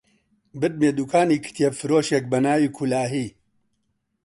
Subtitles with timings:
[0.59, 3.27] بردمیە دووکانی کتێبفرۆشێک بە ناوی کولاهی